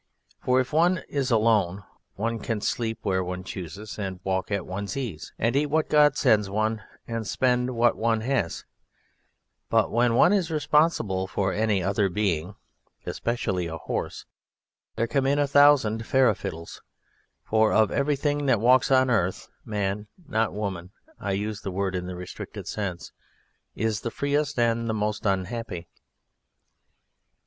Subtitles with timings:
[0.39, 1.83] For if one is alone
[2.15, 6.17] one can sleep where one chooses and walk at one's ease, and eat what God
[6.17, 8.65] sends one and spend what one has;
[9.69, 12.55] but when one is responsible for any other being
[13.05, 14.25] (especially a horse)
[14.95, 16.81] there come in a thousand farradiddles,
[17.43, 20.89] for of everything that walks on earth, man (not woman
[21.19, 23.11] I use the word in the restricted sense)
[23.75, 25.87] is the freest and the most unhappy.